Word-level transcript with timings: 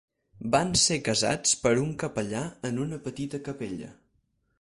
Van 0.53 0.71
ser 0.83 0.95
casats 1.09 1.53
per 1.65 1.73
un 1.81 1.91
capellà 2.05 2.41
en 2.71 2.81
una 2.87 2.99
petita 3.05 3.41
capella. 3.49 3.91